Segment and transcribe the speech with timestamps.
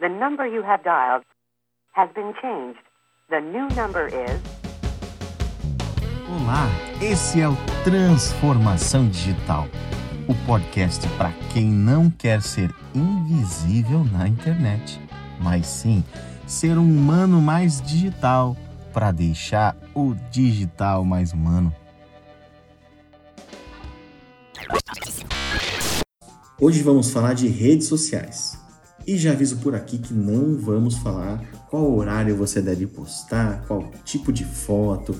[0.00, 1.24] The number you have dialed
[1.92, 2.80] has been changed.
[3.28, 4.40] The new number is.
[6.26, 6.66] Olá,
[7.02, 7.54] esse é o
[7.84, 9.66] Transformação Digital,
[10.26, 14.98] o podcast para quem não quer ser invisível na internet,
[15.38, 16.02] mas sim
[16.46, 18.56] ser um humano mais digital
[18.94, 21.76] para deixar o digital mais humano.
[26.58, 28.59] Hoje vamos falar de redes sociais.
[29.06, 33.90] E já aviso por aqui que não vamos falar qual horário você deve postar, qual
[34.04, 35.14] tipo de foto,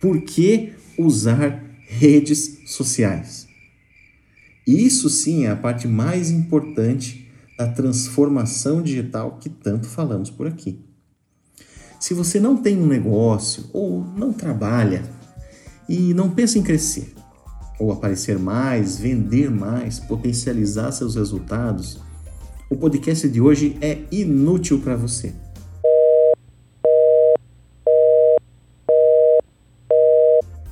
[0.00, 3.46] Por que usar redes sociais?
[4.66, 10.80] Isso sim é a parte mais importante da transformação digital que tanto falamos por aqui.
[12.00, 15.04] Se você não tem um negócio ou não trabalha
[15.88, 17.14] e não pensa em crescer,
[17.78, 22.00] ou aparecer mais, vender mais, potencializar seus resultados,
[22.70, 25.34] o podcast de hoje é inútil para você.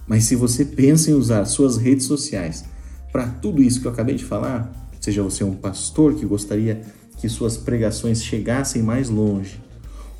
[0.06, 2.64] Mas se você pensa em usar suas redes sociais
[3.10, 4.70] para tudo isso que eu acabei de falar,
[5.02, 6.80] seja você um pastor que gostaria
[7.18, 9.60] que suas pregações chegassem mais longe,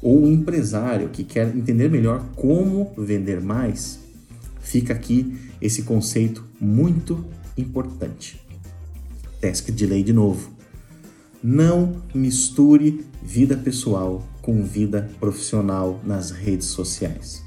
[0.02, 4.00] ou um empresário que quer entender melhor como vender mais,
[4.60, 7.24] fica aqui esse conceito muito
[7.56, 8.44] importante.
[9.40, 10.50] Task delay de novo.
[11.42, 17.42] Não misture vida pessoal com vida profissional nas redes sociais.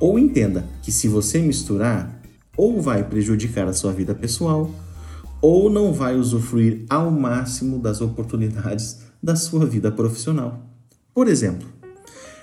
[0.00, 2.20] Ou entenda que se você misturar,
[2.56, 4.68] ou vai prejudicar a sua vida pessoal,
[5.42, 10.64] ou não vai usufruir ao máximo das oportunidades da sua vida profissional.
[11.12, 11.68] Por exemplo,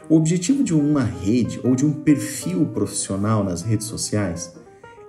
[0.10, 4.54] o objetivo de uma rede ou de um perfil profissional nas redes sociais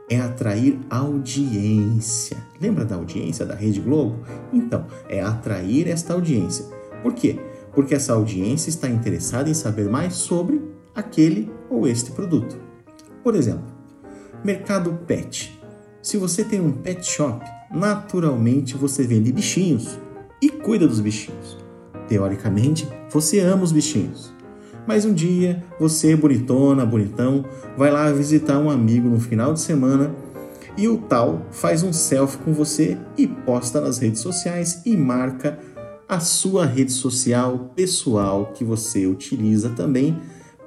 [0.08, 2.36] é atrair audiência.
[2.60, 4.24] Lembra da audiência da Rede Globo?
[4.52, 6.64] Então, é atrair esta audiência.
[7.02, 7.38] Por quê?
[7.72, 10.60] Porque essa audiência está interessada em saber mais sobre
[10.94, 12.58] aquele ou este produto.
[13.22, 13.64] Por exemplo,
[14.44, 15.59] Mercado Pet.
[16.02, 19.98] Se você tem um pet shop, naturalmente você vende bichinhos
[20.40, 21.58] e cuida dos bichinhos.
[22.08, 24.32] Teoricamente, você ama os bichinhos.
[24.86, 27.44] Mas um dia, você, bonitona, bonitão,
[27.76, 30.14] vai lá visitar um amigo no final de semana
[30.76, 35.58] e o tal faz um selfie com você e posta nas redes sociais e marca
[36.08, 40.18] a sua rede social pessoal que você utiliza também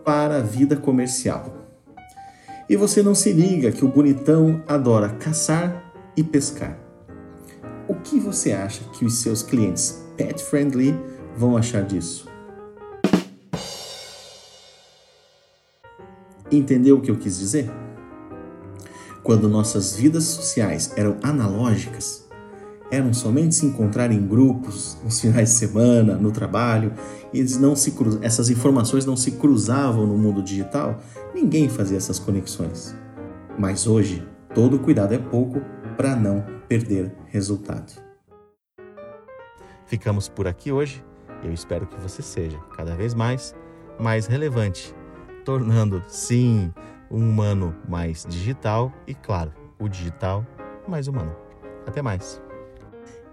[0.05, 1.62] para a vida comercial.
[2.69, 6.77] E você não se liga que o bonitão adora caçar e pescar.
[7.87, 10.95] O que você acha que os seus clientes pet friendly
[11.35, 12.27] vão achar disso?
[16.49, 17.69] Entendeu o que eu quis dizer?
[19.23, 22.22] Quando nossas vidas sociais eram analógicas,
[22.93, 26.93] eram somente se encontrar em grupos nos finais de semana, no trabalho,
[27.33, 28.19] e eles não se cruz...
[28.21, 30.99] essas informações não se cruzavam no mundo digital,
[31.33, 32.95] ninguém fazia essas conexões.
[33.57, 34.23] Mas hoje,
[34.53, 35.59] todo cuidado é pouco
[35.97, 37.93] para não perder resultado.
[39.87, 41.03] Ficamos por aqui hoje.
[41.43, 43.55] Eu espero que você seja cada vez mais
[43.99, 44.93] mais relevante,
[45.45, 46.73] tornando sim
[47.11, 50.45] um humano mais digital e claro, o digital
[50.87, 51.35] mais humano.
[51.85, 52.41] Até mais.